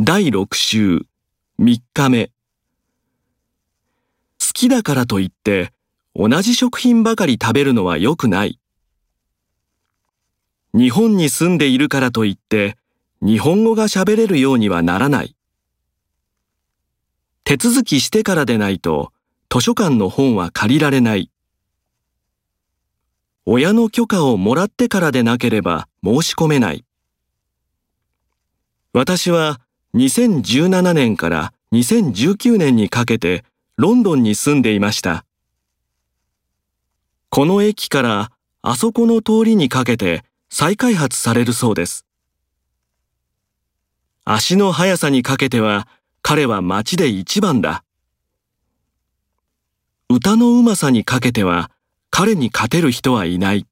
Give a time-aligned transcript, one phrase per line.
[0.00, 1.06] 第6週
[1.58, 2.30] 3日目好
[4.52, 5.72] きだからといって
[6.14, 8.60] 同じ食品ばかり食べるのは良くない。
[10.72, 12.76] 日本に住んでいるからといって
[13.22, 15.34] 日本語が喋れるようにはならない。
[17.42, 19.12] 手続きしてからでないと
[19.50, 21.32] 図書館の本は借りられない。
[23.46, 26.84] 親の許可をもらってからでなければ申し込めない。
[28.92, 29.60] 私は
[29.94, 33.44] 2017年から2019年にかけて
[33.76, 35.24] ロンドンに住んでいました。
[37.30, 42.04] この駅からあそこの通りにかけて再開発されるそうです。
[44.24, 45.86] 足の速さにかけては
[46.22, 47.84] 彼は街で一番だ。
[50.10, 51.70] 歌のうまさにかけては
[52.10, 53.67] 彼に勝てる人はいない。